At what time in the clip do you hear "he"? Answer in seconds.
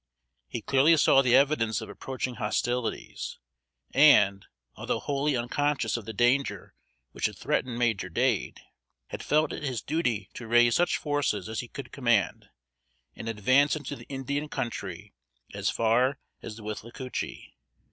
0.47-0.63, 11.59-11.67